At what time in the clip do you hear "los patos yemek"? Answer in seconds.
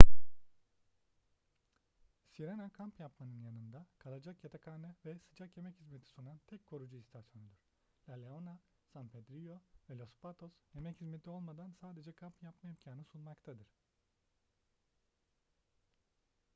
9.97-11.01